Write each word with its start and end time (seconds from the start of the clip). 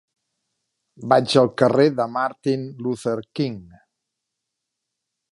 Vaig 1.11 1.35
al 1.41 1.49
carrer 1.61 1.85
de 1.99 2.07
Martin 2.15 2.63
Luther 2.87 3.15
King. 3.41 3.59